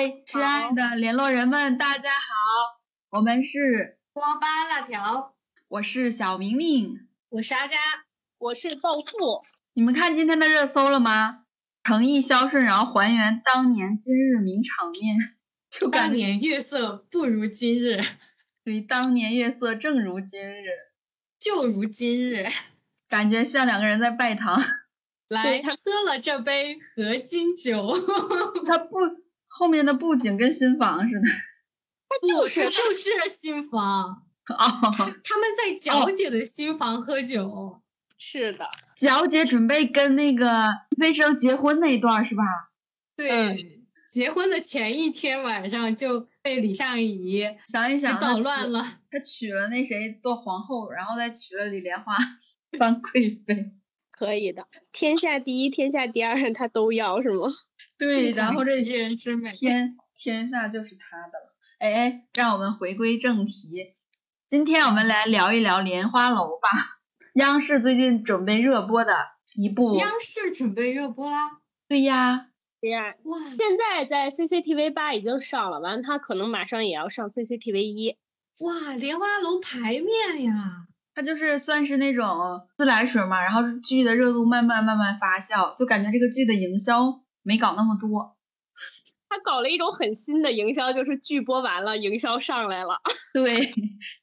[0.00, 5.34] 嗨，亲爱的联络人们，大家好，我们是锅巴辣条，
[5.68, 7.76] 我是小明明，我是阿佳，
[8.38, 9.42] 我是暴富。
[9.74, 11.44] 你们看今天的热搜了吗？
[11.84, 15.18] 诚意孝顺，然后还原当年今日名场面，
[15.68, 18.00] 就当感觉年月色不如今日，
[18.64, 20.64] 对，当年月色正如今日，
[21.38, 22.46] 就如今日。
[23.06, 24.62] 感觉像两个人在拜堂。
[25.28, 27.92] 来他喝了这杯合金酒，
[28.66, 28.96] 他不
[29.60, 31.22] 后面的布景跟新房似的。
[32.08, 34.90] 不 就是这就是新房， 哦，
[35.22, 37.82] 他们在皎姐的新房喝酒。
[38.18, 40.66] 是的，皎姐准备跟那个
[40.98, 42.42] 飞升结婚那一段是吧？
[43.16, 43.58] 对，嗯
[44.10, 48.82] 结婚的前一天晚上就被李相夷想一想，捣乱了。
[49.10, 52.16] 他娶了那谁做皇后，然后再娶了李莲花
[52.80, 53.72] 当贵妃。
[54.10, 54.66] 可以的。
[54.92, 57.46] 天下第一，天下第二，他都要是吗？
[58.00, 59.50] 对，然后这其人之美。
[59.50, 61.54] 天天下就是他的了。
[61.78, 63.94] 哎哎，让我们回归正题，
[64.48, 66.68] 今天我们来聊一聊《莲花楼》吧。
[67.34, 69.14] 央视最近准备热播的
[69.54, 71.60] 一部，央视准备热播啦！
[71.86, 72.48] 对呀，
[72.80, 78.16] 对呀，哇，现在在 CCTV 八已经上了，完了他可能马上也要上 CCTV 一。
[78.60, 80.86] 哇，莲花楼排面呀！
[81.14, 88.36] 它就是算是那种自来水嘛，然后剧的热度慢慢慢慢发酵，就感觉这个剧的营销没搞那么多。
[89.28, 93.00] 他搞了一种很新的营销，就是剧播完了，营销上来了。
[93.32, 93.72] 对，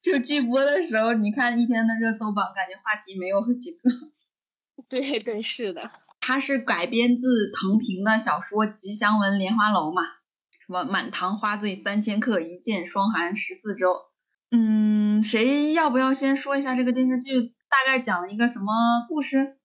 [0.02, 3.90] 就剧播的时候，你看一天的热搜榜，感觉话题没有几个。
[4.90, 5.90] 对对，是的。
[6.20, 10.02] 它是改编自藤平的小说《吉祥文莲花楼》嘛，
[10.66, 14.02] 什么满堂花醉三千客，一剑霜寒十四州。
[14.52, 18.74] 嗯，谁要不要先说一下这个电视剧大概讲了一个什么
[19.08, 19.57] 故事？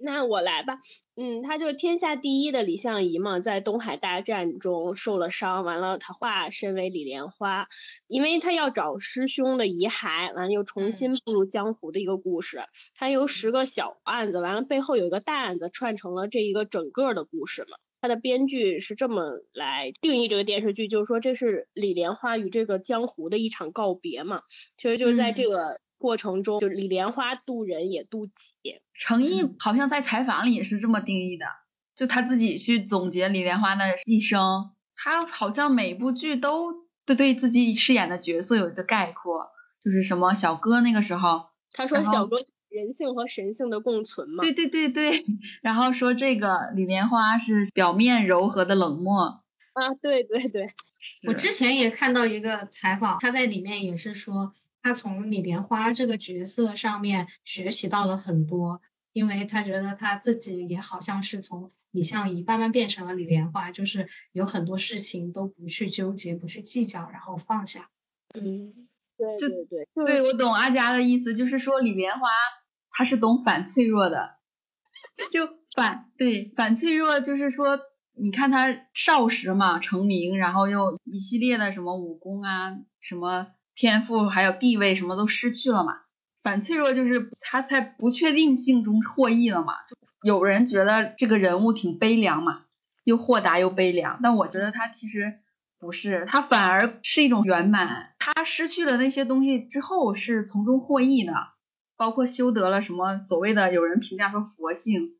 [0.00, 0.78] 那我来吧，
[1.16, 7.68] 嗯，他就是天下第一的李相夷嘛，在东海大战中受了伤，完了他化身为李莲花，
[8.06, 12.60] 因为他要找师兄的遗骸，完了又重新步入江湖的一个故事。
[12.94, 17.76] 他由十个小案子，完了背后有一个大案子串成了这一个整个的故事嘛。
[18.00, 24.42] 他的编剧是这么来定义这个电视剧，就是说这是李莲花与这个江湖的一场告别嘛。
[24.76, 28.80] 其实就是在这嗯个过程中，就是李莲花渡人也渡己。
[28.94, 31.46] 程毅好像在采访里也是这么定义的，
[31.94, 36.72] 就他自己去总结李莲花的一生，他好像每部剧都
[37.04, 39.48] 都对自己饰演的角色有一个概括，
[39.80, 42.36] 就是什么小哥那个时候，他说小哥
[42.68, 44.42] 人性和神性的共存嘛。
[44.42, 45.24] 对对对对，
[45.62, 49.42] 然后说这个李莲花是表面柔和的冷漠，
[49.72, 50.66] 啊，对对对，
[51.28, 54.52] 我之前也看到一个采访，他在里面也是说，
[54.82, 58.80] 他从李莲花这个角色上面学习到了很多，
[59.12, 67.90] 因为他觉得他自己也好像是从李相夷慢慢变成了李莲花，就是有很多事情都不去纠结、不去计较，然后放下。
[68.34, 72.28] 嗯，对对对，就对我懂阿佳的意思，就是说李莲花
[72.90, 74.36] 他是懂反脆弱的，
[75.32, 77.80] 就反对反脆弱，就是说
[78.14, 83.46] 你看他少时嘛成名，然后又一系列的什么武功啊、什么
[83.78, 86.00] 天赋还有地位什么都失去了嘛，
[86.42, 89.74] 反脆弱就是他在不确定性中获益了嘛。
[90.20, 92.62] 有人觉得这个人物挺悲凉嘛，
[93.04, 95.38] 又豁达又悲凉，但我觉得他其实
[95.78, 98.16] 不是，他反而是一种圆满。
[98.18, 101.32] 他失去了那些东西之后，是从中获益的，
[101.96, 105.14] 包括修得了什么所谓的有人评价说佛性，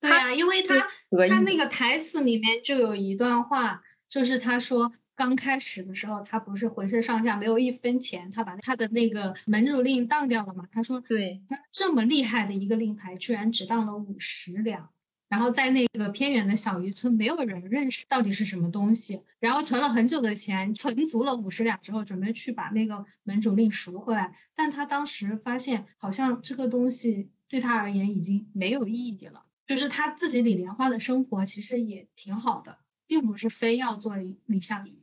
[0.00, 0.88] 对呀、因为他
[1.28, 10.64] 他那个台词里面就有一段话，就是他说刚开始的时候，他不是浑身上下没有一分钱，他把他的那个门主令当掉了嘛。
[10.70, 14.88] 他说对他这么厉害的一个令牌，居然只当了五十两。
[15.28, 19.20] 然后在那个偏远的小渔村，没有人认识到底是什么东西。
[19.40, 24.32] 然后存了很久的钱，存足了五十两之后，准备去把那个门主令赎回来。
[24.54, 29.46] 但他当时发现，好像这个东西对他而言已经没有意义了。
[29.66, 34.97] 就是他自己李莲花的生活其实也挺好的，并不是非要做李李相夷。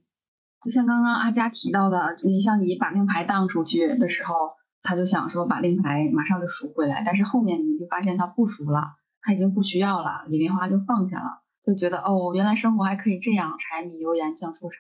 [0.66, 4.34] 就像刚刚阿佳提到的，李相夷把令牌当出去的时候，
[4.82, 14.79] 他就想说把令牌马上就赎回来，但是后面你就发现他不赎了，他已经不需要了，李莲花就放下了，就觉得哦，原来生活还可以这样，柴米油盐酱醋茶，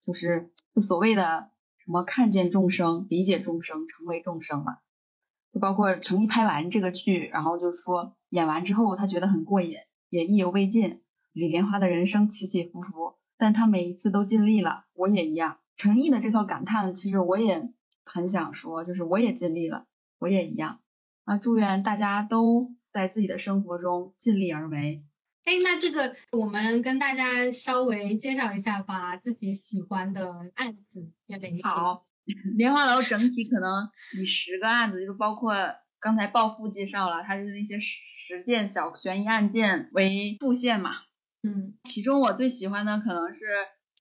[0.00, 1.50] 就是就所谓的
[1.84, 4.78] 什么看见众生、理解众生、成为众生嘛。
[5.52, 9.76] 就包括成毅拍完这个剧，然后就说演完之后他觉得很过瘾，
[10.08, 11.02] 也意犹未尽。
[11.34, 15.58] 李莲花的人生起起伏伏，但他每一次都尽力了，我也一样。
[15.76, 17.72] 陈毅的这套感叹，其实我也
[18.04, 19.86] 很想说，就是我也尽力了，
[20.20, 20.78] 我也一样。
[21.26, 25.02] 那，祝愿大家都在自己的生活中尽力而为，
[25.42, 31.62] 哎，那这个我们跟大家稍微介绍一下吧，自己喜欢的案子有哪些？
[31.64, 32.06] 好，
[32.54, 35.52] 莲花楼整体可能以十个案子，就包括
[35.98, 40.92] 刚才暴富介绍了，它就是那些十件小悬疑案件为副线嘛。
[41.42, 43.44] 嗯，其中我最喜欢的可能是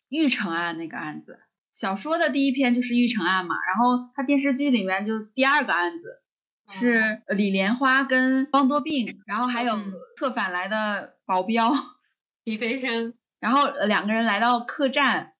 [0.09, 1.39] 玉成案那个案子。
[1.73, 6.21] 小说的第一篇就是玉成案嘛，然后它电视剧里面就是第二个案子。
[6.69, 9.77] 是李莲花跟方多病，然后还有
[10.15, 11.73] 特反来的保镖
[12.45, 15.33] 李飞生，然后两个人来到客栈。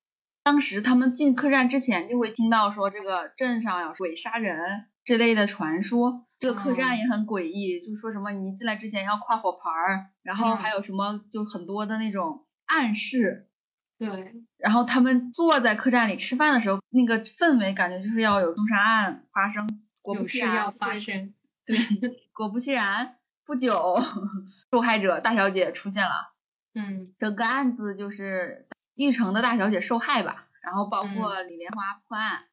[0.44, 13.50] 当时他们进客栈之前就会听到说这个镇上有鬼杀人这类的传说，这个客栈也很诡异，就说什么你进来之前要跨火盆儿，然后还有什么就很多的那种暗示。
[13.98, 19.68] 对，然后他们坐在客栈里吃饭的时候，那个氛围感觉就是要有凶杀案发生。
[20.02, 21.34] 果不其然，要发生。
[21.68, 21.78] 对，
[22.32, 24.00] 果不其然，不久，
[24.72, 26.32] 受害者大小姐出现了。
[26.74, 32.46] 嗯，整个案子就是玉成的大小姐受害吧，然后包括李莲花破案。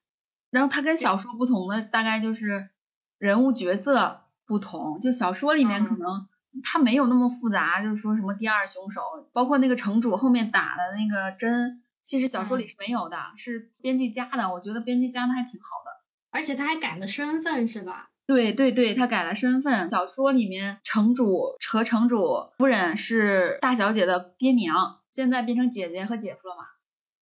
[0.51, 2.71] 然后它跟小说不同的大概就是
[3.19, 6.27] 人物角色不同，就小说里面可能
[6.63, 9.03] 它没有那么复杂，就是说什么第二凶手，
[9.33, 14.53] 包括那个城主后面打的那个针，其实小说里是没有的，是编剧加的。
[14.53, 15.89] 我觉得编剧加的还挺好的。
[16.31, 18.11] 而且他还改了身份，是吧？
[18.27, 19.91] 对对对，他改了身份。
[19.91, 26.63] 小说里面城主和城主夫人是大小姐的爹娘，现在变成姐姐和姐夫了嘛？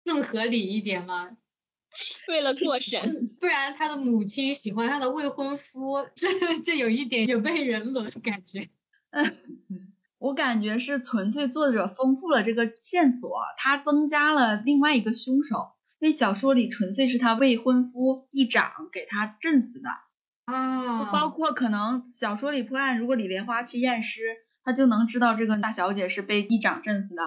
[0.05, 1.37] 更合理一点了。
[2.29, 3.01] 为了过审，
[3.41, 6.29] 不然他的母亲喜欢他的未婚夫， 这
[6.63, 8.69] 这有一点有被人伦感觉。
[9.11, 9.33] 嗯，
[10.19, 15.73] 我感觉是纯粹作者丰富了这个线索，他增加了另外一个凶手。
[16.01, 19.91] 因为小说里纯粹是他未婚夫一掌给他震死的
[20.45, 24.21] 啊，就包括可能小说里破案，如果李莲花去验尸，
[24.63, 27.23] 他就能知道这个大小姐是被一掌震死的。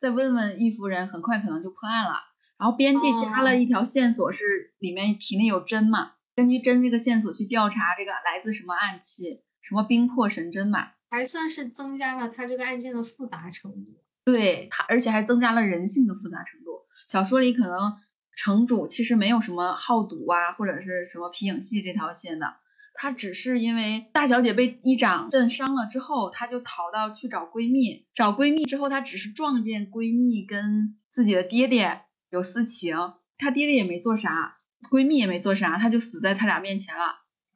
[0.00, 2.14] 再问问易夫人，很快可能就破案了。
[2.58, 6.12] 然后编剧加了一条线索，是里面体内有针嘛？
[6.34, 14.02] 根据针这个线索去调查这个来自什么暗器，什么冰魄神针嘛，还算是增加了他这个案件的复杂程度。
[14.24, 16.86] 对他，而且还增加了人性的复杂程度。
[17.08, 17.96] 小说里可能。
[18.38, 22.56] 城主其实没有什么好赌啊，或者是什么皮影戏这条线的，
[22.92, 32.96] 他只是因为大小姐被一掌震伤了之后，他就逃到去找闺蜜，找闺蜜之后，他只是撞见闺蜜跟自己的爹爹有私情，
[33.38, 34.58] 他爹爹也没做啥，
[34.90, 37.04] 闺蜜也没做啥，他就死在他俩面前了。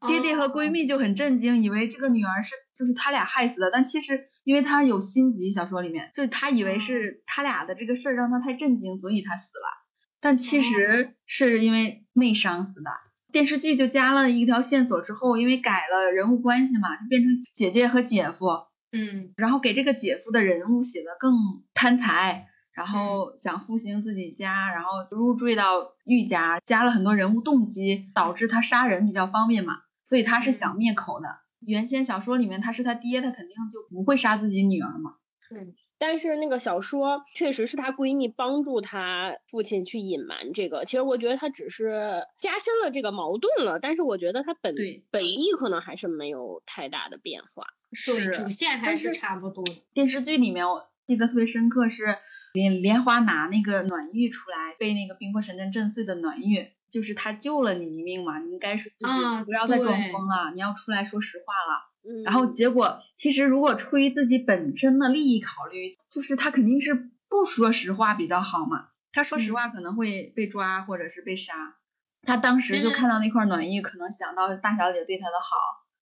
[0.06, 9.80] 爹爹和闺蜜就很震惊，以为这个女儿是就是他俩害死的，但其实因为他有心急，小说里面就是他以为是他俩的这个事儿让他太震惊，所以他死了。
[10.22, 12.90] 但其实是因为内伤死的。
[13.32, 18.46] 电视剧就加了一条线索之后，因为改了人物关系嘛，就变成姐姐和姐夫。
[18.92, 19.32] 嗯。
[19.36, 21.34] 然后给这个姐夫的人物写的更
[21.74, 29.74] 贪财，然后想复兴自己家，然后入赘到玉家，加了很多人物动机，导致他杀人比较方便嘛。
[30.02, 31.28] 所以他是想灭口的。
[31.60, 35.16] 原先小说里面他是他爹，他肯定就不会杀自己女儿嘛。
[35.52, 40.84] 嗯，但是那个小说确实是她闺蜜帮助她父亲去隐瞒这个。
[40.84, 44.76] 其实我觉得她只是加深了这个矛盾了，但是我觉得她本
[45.10, 47.66] 本意可能还是没有太大的变化。
[47.92, 49.64] 是，主线还是差不多。
[49.92, 52.16] 电视剧里面我记得特别深刻是
[52.52, 61.90] 莲莲花拿那个暖玉出来，被那个冰魄神针震碎的暖玉，就是他救了你一命嘛，你应该是就是不要再装疯了，你要出来说实话了。
[62.24, 68.88] 然后结果，其实如果出于自己本身的利益考虑，就是他肯定是不说实话比较好嘛。
[69.12, 71.76] 他说实话可能会被抓或者是被杀。
[72.22, 75.56] 他当时就看到那块暖玉，可能想到大小姐对他的好，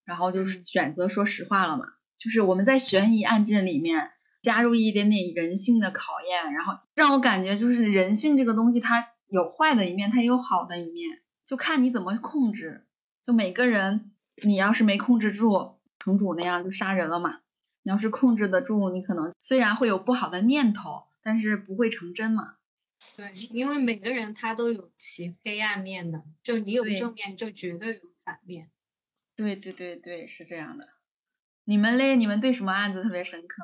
[0.05, 1.85] 然后就是选择说实话了嘛。
[2.17, 12.85] 就是我们在悬疑案件里面加入一点点人性的考验，然后让我感觉就是人性这个东西，它有坏的一面，它也有好的一面，就看你怎么控制。
[13.25, 14.11] 就每个人，
[14.43, 15.75] 你要是没控制住。
[15.99, 17.41] 城主那样就杀人了嘛？
[17.83, 22.55] 你要是控制得住，你可能虽然会有不好的念头，但是不会成真嘛。
[23.17, 28.69] 对，因为每个人他都有其黑暗面的，就你有正面，就绝对有反面。
[29.35, 30.87] 对对对对，是这样的。
[31.65, 32.15] 你们嘞？
[32.15, 33.63] 你们对什么案子特别深刻？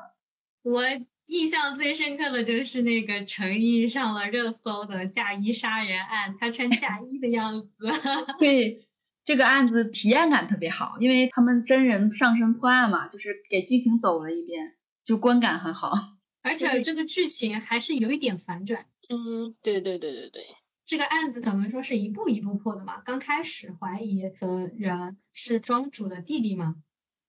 [0.66, 0.82] 我
[1.26, 7.86] 印象最深刻的就是那个陈毅上了热搜的嫁衣杀人案，他穿嫁衣的样子。
[8.40, 8.84] 对。
[9.24, 15.90] 这个案子体验感特别好，因为他们真人上身破案嘛，就是给剧情走了一遍，就观感很好。
[16.42, 18.86] 而且这个剧情还是有一点反转。
[19.08, 20.42] 嗯，对对对对对。
[20.84, 23.00] 这个案子可能说是一步一步破的嘛。
[23.04, 26.76] 刚开始怀疑的人是庄主的弟弟嘛，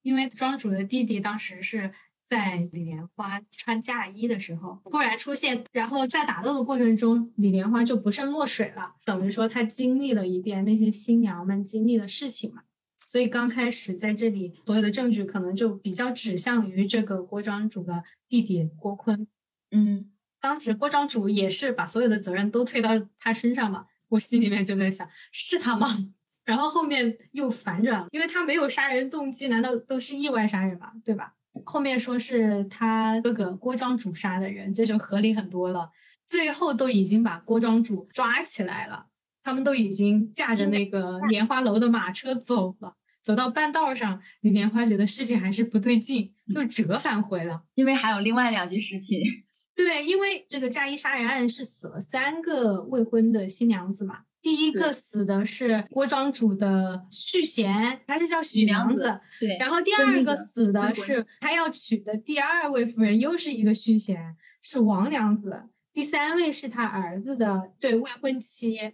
[0.04, 1.92] 因为庄主的弟弟当时是
[2.28, 12.64] 在李莲花穿嫁衣的时候突然出现，然后在打斗的过程中，李莲花就不慎落水了，等于说她经历了一遍那些新娘们经历的事情嘛。
[13.08, 19.26] 所以刚开始在这里，所有的证据可能就比较指向于这个郭庄主的弟弟郭坤。
[19.72, 25.88] 嗯，当时郭庄主也是把所有的责任都推到他身上嘛，我心里面就在想，是他吗？
[26.44, 30.92] 然后后面又反转了，因为他没有杀人动机，难道都是意外杀人吗？
[31.06, 31.36] 对吧？
[31.66, 35.92] 后面说是他哥哥郭庄主杀的人，这就合理很多了。
[36.26, 39.08] 最后都已经把郭庄主抓起来了，
[39.44, 42.96] 他们都已经驾着那个莲花楼的马车走了。
[43.24, 47.64] 走到半道上，李莲花觉得事情还是不对劲，又折返回了。
[47.76, 49.22] 因为还有另外两具尸体。
[49.76, 54.20] 对，因为这个嫁衣杀人案是死了三个未婚的新娘子嘛。
[54.48, 59.20] 第一个死的是郭庄主的续弦，他是叫许娘子。
[59.42, 59.58] 对。
[59.58, 65.64] 然后第二个死的是他要娶的第二位夫人，又是一个续弦，是王娘子。
[65.92, 68.94] 第三位是他儿子的对未婚妻。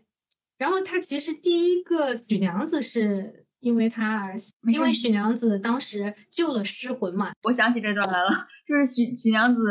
[0.58, 7.32] 然后他其实第一个许娘子是因为他而死，因为许娘子当时救了失魂嘛。
[7.44, 9.62] 我想起这段来了，就是许许娘子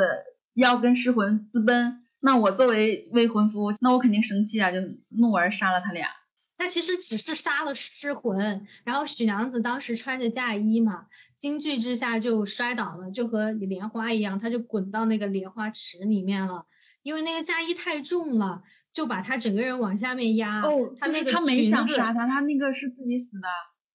[0.55, 2.02] 要跟失魂私奔。
[2.25, 6.09] 那我作为未婚夫，那我肯定生气啊，就怒而杀了他俩。
[6.57, 16.67] 他其实只是杀了失魂，然后许娘子当时穿着嫁衣嘛，惊惧之下就摔倒了，就和李莲花一样，他就滚到那个莲花池里面了。
[17.03, 18.63] 因为那个嫁衣太重了，
[18.93, 20.61] 就把他整个人往下面压。
[20.61, 23.49] 哦，他那个他没想杀他，他那个是自己死的。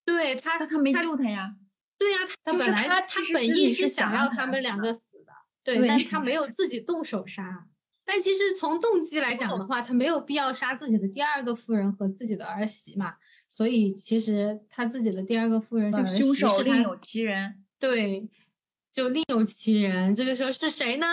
[0.04, 1.56] 对他，他没救他呀。
[1.98, 5.32] 对呀，他本来他本意是想要他们两个死的，
[5.64, 7.66] 对，但他没有自己动手杀。
[8.10, 13.16] 但其实从动机来讲的话，他没有必要杀自己的第二个夫人和自己的儿媳嘛。
[13.50, 17.64] 所以其实他自己的第二个夫人儿媳凶手另有其人。
[17.78, 18.30] 对，
[18.94, 20.16] 就另有其人。
[20.16, 21.06] 这个时候是谁呢？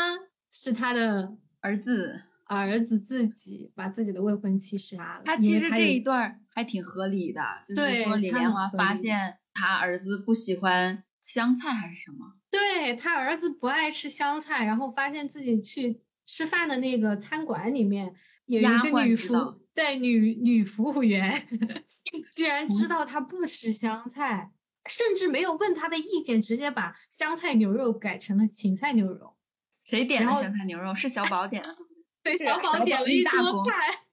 [0.53, 5.23] 是他的儿子，儿子自己把自己的未婚妻杀了。
[5.25, 12.35] 他其实这一段还挺合理的，就是说李莲花发现他儿子不喜欢香菜还是什么？
[12.51, 16.01] 对他儿子不爱吃香菜，然后发现自己去。
[16.27, 18.15] 吃饭的那个餐馆里面
[18.47, 21.47] 有一个女服，对女女服务员，
[22.33, 24.53] 居然知道他不吃香菜，
[24.89, 29.37] 甚至没有问他的意见，直接把香菜牛肉改成了芹菜牛肉。
[29.85, 30.95] 谁点的香菜牛肉？
[30.95, 31.77] 是小宝点的，
[32.23, 34.05] 对小宝点了一桌菜。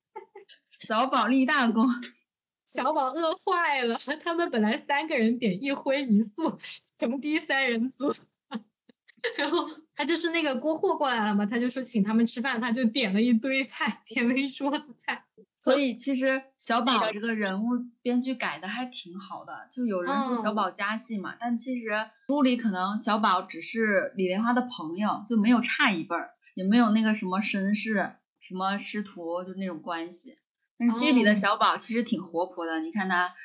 [0.69, 1.87] 小宝立大功。
[2.65, 6.57] 小宝饿坏了，他们本来三个人点一荤一素，
[6.97, 8.15] 穷逼三人组。
[9.37, 9.67] 然后
[10.01, 15.25] 他就是那个郭货过来了嘛，他就说请他们吃饭，他就点了一堆菜，点了一桌子菜。
[15.61, 17.67] 所以其实小宝这个人物
[18.01, 21.85] 编剧改的还挺好的，就有人说小宝加戏嘛，但其实
[22.25, 30.35] 书里可能小宝只是李莲花的朋友，就没有差一辈儿，也没有那个什么绅士、什么师徒就那种关系。
[30.79, 33.35] 但是剧里的小宝其实挺活泼的，你看他。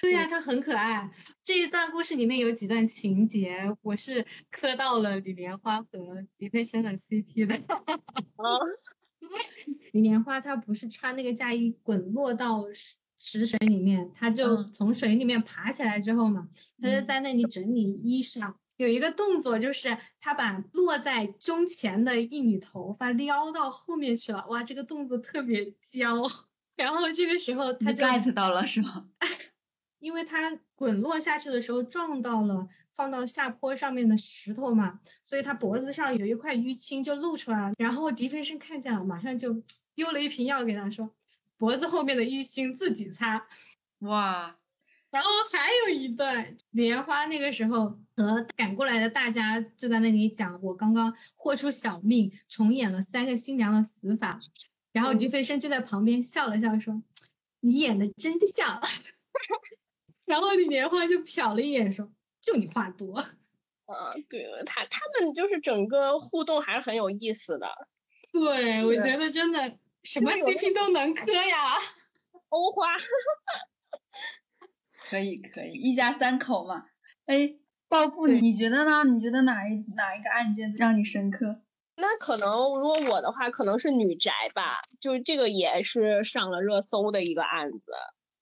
[0.00, 1.08] 对呀，他很可爱。
[1.44, 7.58] 这一段故事里面有几段情节，我是磕到了李莲花和李佩生的 CP 的。
[9.92, 12.64] 李莲花她不是穿那个嫁衣滚落到
[13.18, 16.48] 池水里面，她就从水里面爬起来之后嘛，
[16.80, 18.54] 她就在那里整理衣裳。
[18.76, 26.30] 有一个动作就是她把落在胸前的一缕头发撩到后面去了，哇，这个动作特别娇。
[26.76, 29.08] 然后这个时候她就 get 到了是吗？
[30.06, 37.74] 因为它滚落下去的时候撞到了放到下坡上面的石头嘛，所以他脖子上有一块淤青就露出来了。
[37.76, 39.60] 然后狄飞生看见了，马上就
[39.96, 41.10] 丢了一瓶药给他说
[41.58, 43.48] ：“脖子后面的淤青自己擦。”
[44.06, 44.56] 哇！
[45.10, 54.38] 然后还有一段，莲花那个时候和赶过来的大家就在那里讲：“我刚刚豁出小命重演了三个新娘的死法。”
[54.94, 57.02] 然后狄飞生就在旁边笑了笑说
[57.60, 58.80] ：“你演的真像。”
[60.26, 63.18] 然后李莲花就瞟了一眼，说：“就你话多。”
[63.86, 67.68] 啊，对了，他他们就是整个互动还是很有意思的。
[68.32, 71.74] 对，我觉得真的什么 CP 都能磕呀。
[72.48, 72.96] 欧花，
[75.08, 76.86] 可以可以，一家三口嘛。
[77.26, 77.54] 哎，
[77.88, 79.04] 暴富，你你觉得呢？
[79.04, 81.62] 你觉得哪一哪一个案件让你深刻？
[81.94, 87.92] 那可能如果我的话，可能是女宅吧，就是这个也是上了热搜的一个案子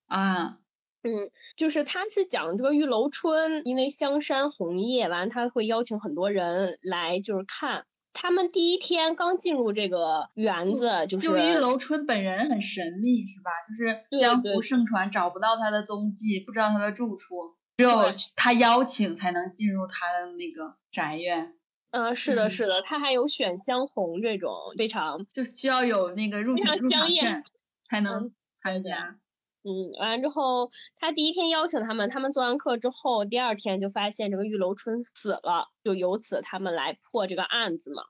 [0.07, 0.59] 啊。
[1.07, 7.85] 嗯，就是他是讲这个玉楼春，因为香山红叶，完他会邀请很多人来，就是看
[8.15, 13.51] 他们第一天刚进入这个园子，就是就玉楼春本人很神秘，是吧？
[13.69, 17.55] 就是江湖盛传找不到他的踪迹，不知道他的住处。
[17.77, 17.91] 只有
[18.37, 21.55] 他邀请才能进入他的那个宅院。
[21.91, 27.45] 嗯，是的，是的，他还有选香红这种非常就需要有那个入场入场券
[27.83, 28.33] 才能
[28.63, 29.19] 参加。
[29.65, 38.03] 嗯，完了之后，他第一天邀请他们，他们做完课之后，第二天就发现这个玉楼春死了，就由此他们来破这个案子嘛。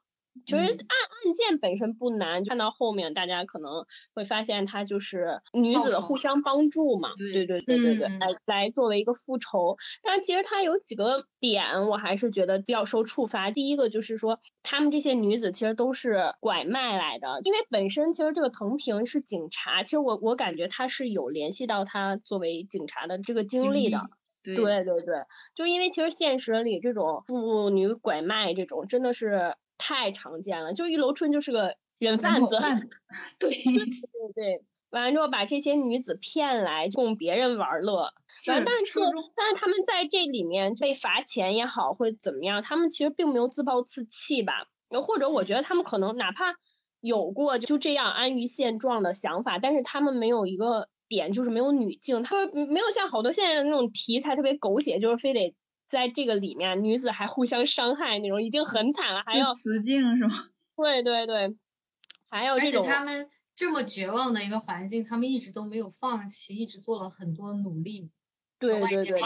[0.44, 7.10] 其实案案件本身不难，看到后面大家可能会发现，它就是女子的互相帮助嘛。
[7.16, 9.76] 对对对对对，来来作为一个复仇。
[10.02, 13.52] 但其实它有几个点，我还是觉得比较受触发。
[13.52, 23.98] 第一个就是说，他们这些女子其实都是拐卖来的，因为本身其实这个藤平是警察，其实我我感觉他是有联系到他作为警察的这个经历的。
[24.42, 25.24] 对对对，
[25.54, 29.54] 就因为其实现实里这种妇女拐卖这种真的是。
[29.78, 32.56] 太常见了，就一楼春就是个人贩子，
[33.38, 38.12] 对对对，完了之后把这些女子骗来供别人玩乐，
[38.48, 39.00] 完但是
[39.36, 42.62] 但是他们在这里面被罚钱也好，会怎么样？
[42.62, 44.66] 他们其实并没有自暴自弃吧？
[45.06, 46.54] 或者我觉得他们可能哪怕
[47.00, 55.54] 有过就这样安于现状的想法，但是他们没有一个点就是没有女性，他们没有像好多现在的那种题材特别狗血，就是非得。
[55.86, 60.48] 在这个里面，女子还互相伤害那种，已经很惨了，还要雌竞是吗？
[60.76, 61.56] 对对对，
[62.28, 62.82] 还有这种。
[62.82, 68.10] 而且他们这么绝望的一个环境，他们一直都没有放弃，一直做了很多努力。
[68.58, 69.20] 对对对。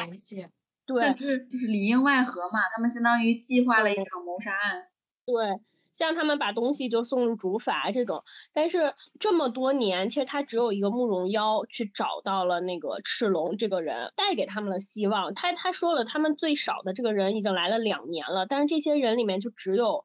[0.87, 4.89] 对，就是就是里应外合嘛，他们相当于计划了一场谋杀案。
[5.29, 5.61] 对。
[5.95, 15.35] 像他们把东西就送入竹筏这种，但是这么多年，其实他只有一个慕容妖去找到了那个赤龙这个人，带给他们了希望。
[15.35, 20.05] 他他说了，他们最少的这个人已经来了两年了，但是这些人里面就只有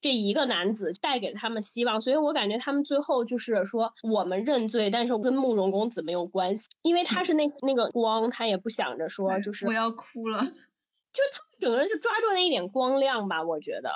[0.00, 13.90] 这一个男子带给他们希望，所以我感觉他们最后就是说我们认罪，但是跟慕容公子没有关系，因为他是那那个光，他也不想着说就是我要哭了，就他们整个人就抓住那一点光亮吧，我觉得。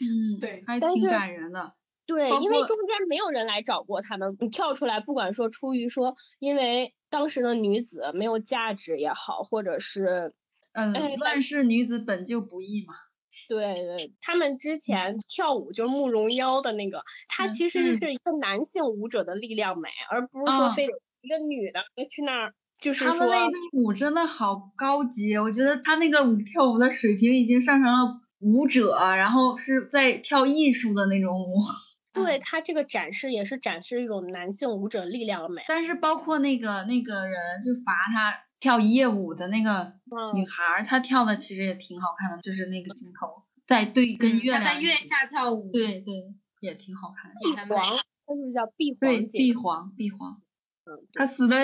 [0.00, 1.74] 嗯，对，还挺感人的。
[2.06, 10.32] 对，因为中间没有人来找过他们，你跳出来，不管说出于说，因为当时的女子没有价值也好，或者是，
[10.72, 12.94] 嗯，乱世女子本就不易嘛。
[13.48, 23.12] 对对，他们之前跳舞就是慕容妖的那个，他其实是一个男性舞者的力量美，而不是说非得一个女的去那儿，就是说。
[23.12, 28.20] 他们那舞真的好高级，我觉得他那个舞跳舞的水平已经上升了。
[28.40, 31.60] 舞者，然后是在跳艺术的那种舞，
[32.12, 35.62] 对他这个展示也是展示一种男性舞者力量的美。
[35.68, 39.92] 但是包括那个那个人就罚他跳一夜舞的那个
[40.34, 46.14] 女孩，她跳的其实也挺好看的，就是那个镜头在对跟月亮在月下跳舞，对对，
[46.60, 47.32] 也挺好看。
[47.32, 48.98] 碧黄，他是叫碧黄？
[49.00, 50.40] 对，碧黄，碧黄。
[50.84, 51.56] 嗯，他死的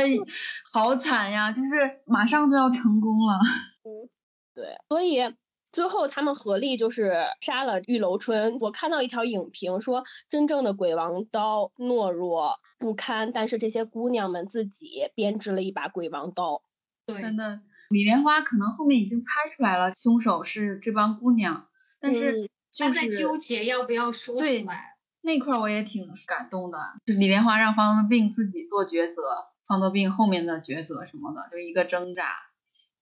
[0.73, 3.41] 好惨呀，就是马上就要成功了。
[3.83, 4.09] 嗯，
[4.55, 5.35] 对，所以。
[5.77, 7.13] 最后，他们合力就是
[7.43, 8.57] 杀了玉楼春。
[8.61, 16.63] 我看到一条影评说，真正的鬼王刀懦弱不堪，但是这些姑娘们自己编织了一把鬼王刀。
[17.05, 17.61] 对，真的，
[17.91, 21.69] 李莲花可能后面已经猜出来了，凶手是这帮姑娘，
[22.01, 24.97] 但是他在纠结要不要说出来。
[25.21, 29.21] 那块我也挺感动的，就是李莲花让方德病自己做抉择，
[29.67, 32.46] 方德病后面的抉择什么的，就是一个挣扎。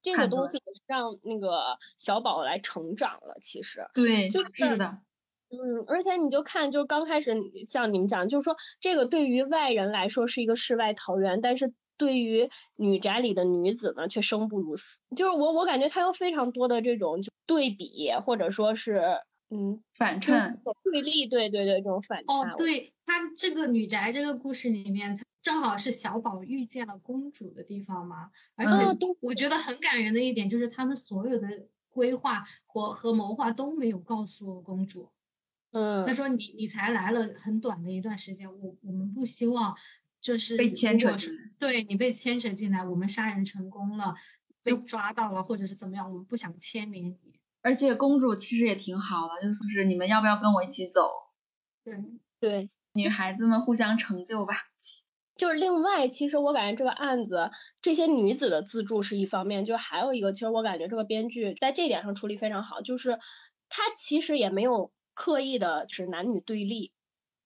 [0.05, 4.99] 这个东西让那个小宝来成长了，其实对，就是的，
[5.51, 7.35] 嗯，而且你就看，就是刚开始
[7.67, 15.01] 像你们讲，就是说这个对于外人来说是一个世外桃源，但是对于女宅里的女子呢，却生不如死。
[15.17, 22.51] 就是我，我感觉它有非常多的这种对比，或者说是嗯反衬对立，对对对，这种反差。
[22.51, 25.19] 哦，对，它这个女宅这个故事里面。
[25.45, 28.73] 正好是小宝遇见了公主的地方嘛，而且
[29.21, 35.11] 我觉得很感人的一点就是他们所有的规划和和谋划都没有告诉公主。
[35.73, 39.77] 嗯，他说你你才来了很短的一段时间，我我们不希望
[40.19, 44.15] 就是被牵扯进来，对你被牵扯进来，我们杀人成功了，
[44.63, 47.39] 被抓到了或者是怎么样，我们不想牵连你。
[47.61, 51.11] 而且公主其实也挺好的，就是说是你们要不要跟我一起走？
[51.85, 52.03] 对
[52.41, 54.55] 对，女孩子们互相成就吧。
[55.37, 57.51] 就是另外，其实我感觉这个案子
[57.83, 63.19] 这些女子的自助是一方面，就还有一个，其实我感觉这个编剧在这点上处理非常好，就是
[63.69, 66.93] 他其实也没有刻意的是男女对立。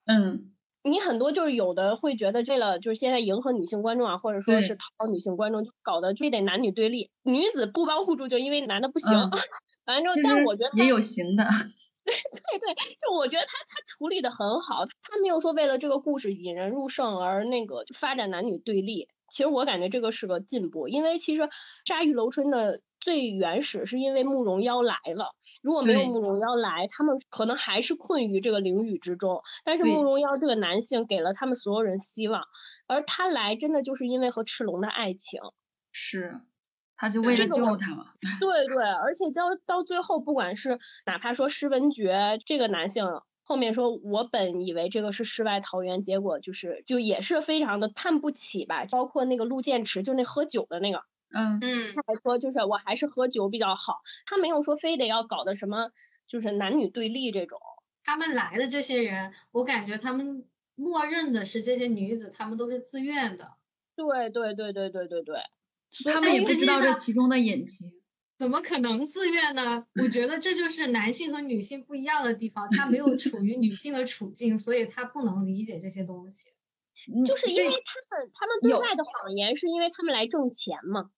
[0.05, 9.11] 嗯，你很多就是有的会觉得为了就是现在迎合女性观众啊，或者说是讨好女性观众，就搞得非得男女对立，女子不帮互助就因为男的不行。
[9.87, 11.49] 反正但我觉得也有行的。
[12.11, 19.09] 对对，就我觉得他他处理的很好，他没有说为了这个故事引人入胜而那个就发展男女对立。
[19.31, 21.51] 其实我感觉这个是个进步，因为其实
[21.85, 29.43] 杀玉楼春的最原始是因为慕容妖来了，如果没有慕容妖来，他们可能还是困于这个囹圄之中。
[29.65, 32.45] 但是慕容妖这个男性给了他们所有人希望，
[32.87, 35.43] 而他来真的就是因为和赤龙的爱情。
[35.93, 36.41] 是，
[36.99, 38.13] 他就为了救他嘛。
[38.39, 43.07] 对对，而且到到最后，不管是哪怕说施文觉这个男性。
[43.51, 48.85] 后面说，我本以为这个是世外桃源，结果就是就也是非常的看不起吧。
[48.91, 51.01] 包括那个陆建池，就那喝酒的那个，
[51.33, 55.93] 嗯，嗯他还说就是我还是喝酒比较好，他没有说非得要搞的什么
[56.27, 57.59] 就是男女对立这种。
[58.05, 63.55] 他们来的这些人，我感觉他们默认的是这些女子，她们都是自愿的。
[63.97, 65.37] 对对对对对对对，
[66.05, 67.89] 他们也不知道这其中的隐情。
[68.39, 69.85] 怎么可能自愿呢？
[70.01, 76.51] 我觉得这就是男性和女性不一样的地方，他没有处于女性的处境，所以他不能理解这些东西。
[77.27, 81.11] 就是因为他们他们对外的谎言是因为他们来挣钱嘛。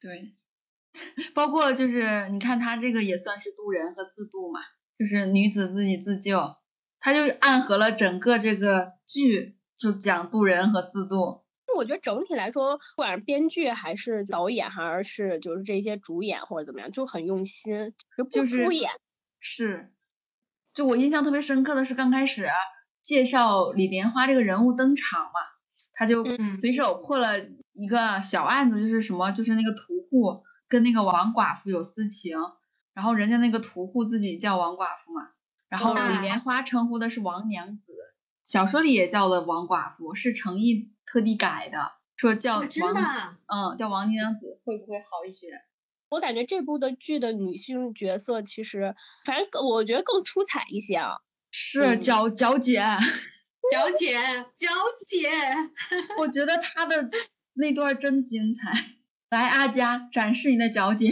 [0.00, 0.32] 对，
[1.34, 4.60] 包括就是你看他这个也算是渡人和自渡嘛，
[4.98, 6.56] 就是女子自己自救，
[6.98, 11.43] 他就暗合了整个这个剧就讲渡人和自渡。
[11.74, 17.92] 我觉得整体来说，不管是编剧还是导演，还是就是这些主演或者怎么样，就很用心，
[18.30, 18.88] 就是敷衍。
[19.40, 19.90] 是，
[20.72, 22.54] 就我印象特别深刻的是刚开始、啊、
[23.02, 25.40] 介绍李莲花这个人物登场嘛，
[25.92, 27.40] 他就嗯随手破了
[27.72, 32.38] 一个小案子，就是什么，就是那个屠户跟那个王寡妇有私情，
[32.94, 35.28] 然后人家那个屠户自己叫王寡妇嘛，
[35.68, 37.82] 然后啊李莲花称呼的是王娘子，
[38.44, 42.66] 小说里也叫了王寡妇，是程毅特地改的，说叫王？
[43.46, 45.62] 嗯叫王娘子会不会好一些？
[46.08, 51.18] 我感觉这部的剧的女性角色其实，反正我觉得更出彩一些啊。
[51.52, 52.82] 是嗯娇娇姐。
[53.72, 54.20] 娇姐，
[54.54, 54.68] 娇
[55.06, 55.30] 姐，
[56.18, 57.10] 我觉得她的
[57.54, 58.96] 那段真精彩。
[59.30, 61.10] 来，阿佳，展示你的脚姐。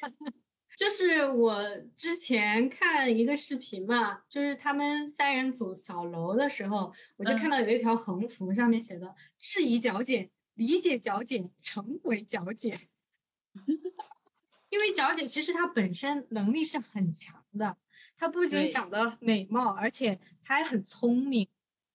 [0.82, 1.64] 就是我
[1.96, 12.76] 之前看一个视频嘛，就是他们三人组扫楼的时候，我就嗯看到有一条横幅，上面写的“质疑矫剪，理解矫剪，成为矫剪
[14.70, 17.76] ”。因为矫姐其实她本身能力是很强的，
[18.16, 21.46] 她不仅长得美貌，而且她还很聪明。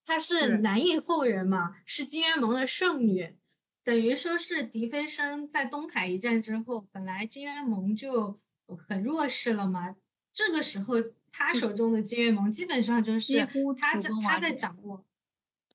[0.06, 3.36] 她是是南印后人嘛，是金元盟的圣女，
[3.84, 8.40] 等于说是狄飞升在东海一战之后，本来金元盟就
[8.76, 9.96] 很弱势了嘛，
[10.34, 10.96] 这个时候
[11.32, 15.06] 他手中的金元盟基本上就几是乎他在他在掌握，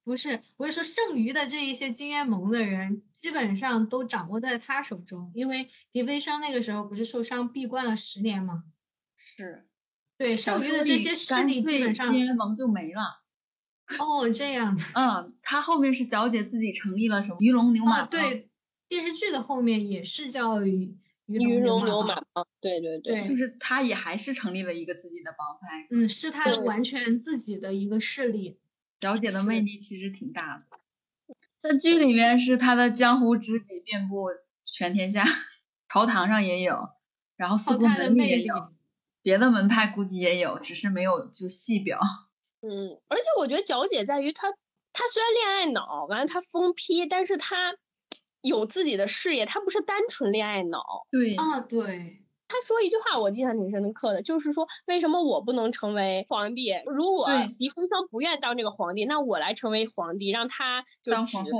[0.04, 8.64] 不是，我是说剩余的这一些金元盟的人，基本上都掌握在他手中，因为狄飞商那个时候不是受伤闭关了十年嘛，
[9.16, 9.66] 是，
[10.18, 13.22] 对，小剩余的这些势力基本上，金元盟就没了。
[13.98, 14.82] 哦，这样的。
[14.94, 18.48] 嗯，他后面是皎姐自己成立了什么鱼龙牛马哦，对，
[18.88, 25.86] 电视剧的后面也是叫鱼鱼鱼龙流马牛马帮，对对对就是他也还是成立了一个自己的帮派。
[25.90, 28.58] 嗯，是他完全自己的一个势力。
[29.00, 30.78] 角姐的魅力其实挺大的。
[31.60, 34.28] 在剧里面是她的江湖知己遍布
[34.64, 35.24] 全天下，
[35.88, 36.88] 朝堂上也有，
[37.36, 38.54] 然后四哦，顾他的魅力，门里也有，
[39.22, 42.00] 别的门派估计也有，只是没有就细表。
[42.60, 44.52] 嗯，而且我觉得角姐在于她，
[44.92, 47.74] 她虽然恋爱脑，完了她疯批，但是她
[48.42, 51.06] 有自己的事业，他不是单纯恋爱脑。
[51.10, 56.72] 对，啊，对，他说一句话我印象挺深刻的，就是说为什么我不能成为皇帝？
[56.86, 61.50] 如果对狄飞生不愿当这个皇帝，那我来成为皇帝，让他就只当皇后。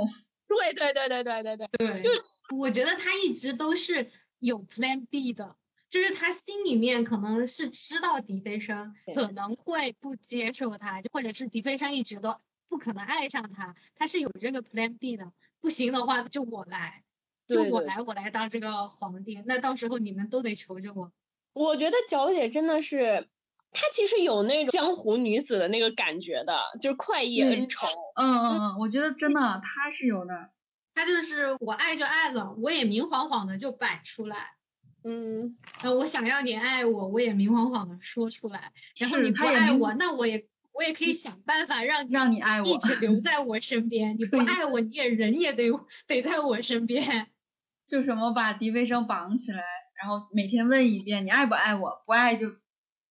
[0.47, 2.21] 对对对对对对对，对，就是
[2.55, 5.55] 我觉得他一直都是有 Plan B 的，
[5.89, 12.35] 就是他心里面可能是知道狄飞升可能会不接受他，就或者是狄飞升一直都
[12.73, 15.31] 不可能爱上他，他是有这个 Plan B 的。
[15.61, 17.03] 不行的话，就我来，
[17.47, 19.43] 就我来，我来当这个皇帝。
[19.45, 21.11] 那到时候你们都得求着我。
[21.53, 23.29] 我觉得角姐真的是。
[23.75, 27.87] 她其实有那种江湖女子的那个感觉的，就是快意恩仇。
[28.15, 30.49] 嗯嗯嗯，我觉得真的她是有的。
[30.95, 34.55] 她就是我爱就爱了，我也明晃晃的就摆出来。
[35.03, 38.71] 嗯，呃，我想要你爱我，我也明晃晃的说出来。
[38.97, 44.15] 然后你不爱我，那我也我也可以想办法让让你爱我一直留在我身边。
[44.19, 45.71] 你不爱我，你也人也得
[46.07, 47.31] 得在我身边。
[47.85, 49.63] 就什么把狄飞生绑起来，
[50.01, 52.47] 然后每天问一遍你爱不爱我，不爱就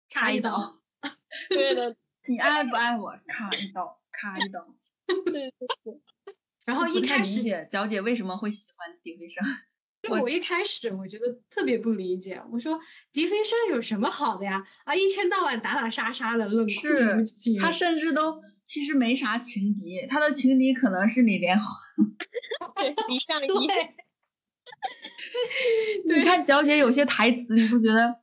[0.09, 0.81] 插一刀刀。
[1.49, 1.95] 对的，
[2.27, 4.65] 你爱不爱我，咔一刀，咔一刀。
[5.25, 5.51] 对对
[5.83, 6.01] 对。
[6.65, 9.43] 然后一开始，解角姐为什么会喜欢狄飞升。
[10.03, 12.77] 就我一开始我觉得特别不理解，我说
[13.11, 14.61] 狄飞升有什么好的呀？
[14.83, 17.59] 啊，一天到晚打打杀杀的，冷酷是无情。
[17.61, 21.65] 他甚至都其实没啥情敌，他的情敌可能是李莲花。
[22.75, 23.67] 对，李尚一，
[26.13, 28.19] 你看皎姐有些台词，你不觉得？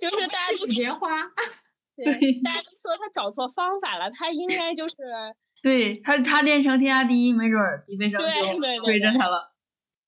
[0.00, 1.30] 就是大家都李莲花，
[1.94, 4.94] 对对大家都说他找错方法了，他应该就是
[5.62, 9.51] 对他，他练成天下第一，没准儿狄飞升对对就对追着他了。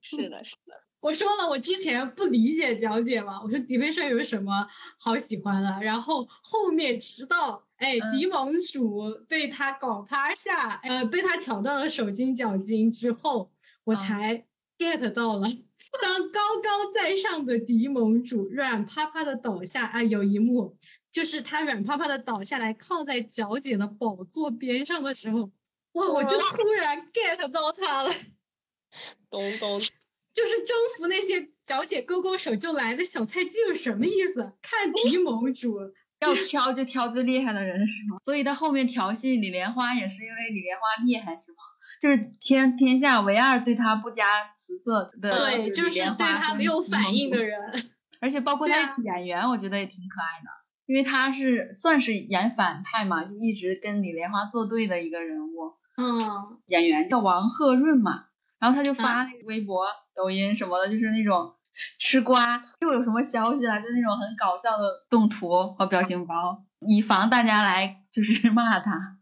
[0.05, 4.67] 是的，是的，我说了，我之前不理解皎姐嘛，我说迪飞升有什么
[4.99, 13.51] 好喜欢的，然后后面直到哎嗯狄盟主被他搞趴下，呃被他挑断了手筋脚筋之后，
[13.85, 14.47] 我嗯才
[14.79, 15.49] get 到了。
[16.03, 20.77] 当高高在上的迪盟主软趴趴的倒下，啊，有一幕
[21.11, 25.51] 就是他软趴趴的倒下来，靠在皎姐的宝座边上的时候，
[25.93, 28.12] 哇，我就突然 get 到他了。
[29.30, 29.80] 咚咚，
[30.35, 34.52] 就是征服那些脚姐勾勾手就来的小菜鸡有什么意思？
[34.62, 35.78] 看狄盟主，
[36.20, 38.18] 要挑就挑最厉害的人是吗？
[38.24, 41.59] 所以他后面调戏李莲花也是因为李莲花厉害是吗？
[42.00, 44.24] 就是天天下唯二对他不加
[44.57, 47.59] 辞色的，对，就是对他没有反应的人。
[48.20, 50.48] 而且包括对他演员，我觉得也挺可爱的，
[50.87, 55.74] 因为他是算是演反派嘛，就一直跟李莲花作对的一个人物。
[55.96, 58.24] 嗯，演员叫王鹤润嘛，
[58.64, 61.55] 然后他就啊发那个微博、抖音什么的，就是那种
[62.00, 69.18] 吃瓜，又有什么消息了，就那种很搞笑的动图和表情包，以防大家来就是 骂他。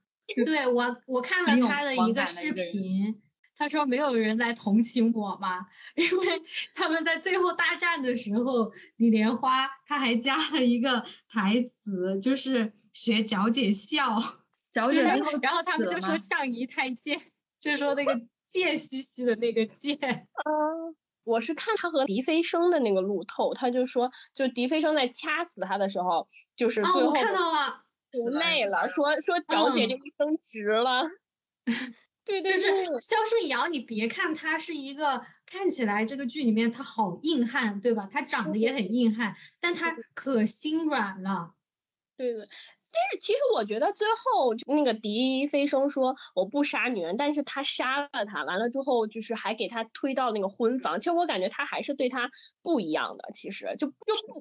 [0.46, 3.20] 对我我看了他的一个视频，
[3.57, 14.20] 他说没有人来同情我嘛，因为 他们在最后大战的时候，李莲花他还加了一个台词，就是学皎姐笑。
[14.72, 17.18] 就是小姐最后然后他们就说相宜太贱，
[17.61, 18.18] 就是说那个
[18.53, 19.99] 贱兮兮的那个贱。
[20.01, 20.95] 嗯。
[21.25, 27.85] 我是看他和狄飞生的那个路透，他就说，就狄飞生在掐死他的时候，就是哦，最后我看到了，
[28.25, 31.03] 我累了说说皎洁嗯这一生值了。
[32.25, 38.09] 对对就是对，肖顺尧，你别看他是一个看起来这个剧里面他好硬汉，对吧？
[38.11, 41.55] 他长得也很硬汉，但他可心软了。
[42.17, 42.45] 对对，
[42.92, 51.00] 但是其实我觉得最后那个狄飞升说我不杀女人，但是他杀了她，完了之后就是还给她推到那个婚房。
[51.00, 52.28] 其实我感觉他还是对她
[52.62, 53.94] 不一样的，其实就就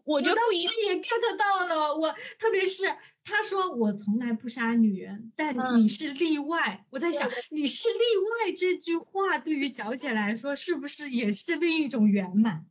[0.04, 2.84] 我觉得当不一定也 get 到了，我特别是
[3.24, 6.86] 他说我从来不杀女人，但嗯你是例外。
[6.90, 12.66] 我在想，你是例外这句话对于皎姐来说，是不是也是另一种圆满？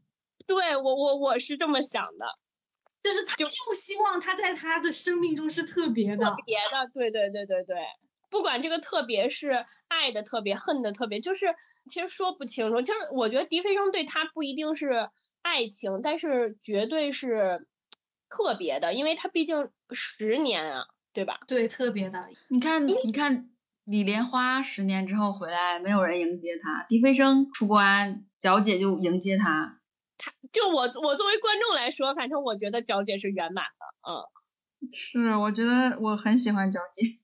[0.47, 2.27] 对我我我是这么想的，
[3.03, 6.37] 就是他就就希望他在他的生命中是特别的特。
[6.45, 7.77] 别的，对对对对对。
[8.29, 11.47] 不管这个特别是爱的特别，恨的特别，就是
[11.91, 12.81] 其实说不清楚。
[12.81, 15.09] 就是我觉得狄飞生对他不一定是
[15.43, 17.67] 爱情，但是绝对是
[18.29, 21.41] 特别的，因为他毕竟十年啊，对吧？
[21.49, 22.29] 对，特别的。
[22.49, 23.51] 你看，你看
[23.83, 29.80] 李莲花十年之后回来，没有人迎接他；狄飞生出关，小姐就迎接他。
[30.53, 34.31] 就我我作为观众来说，反正我觉得皎洁是圆满的，嗯。
[34.93, 37.20] 是，我觉得我很喜欢皎洁。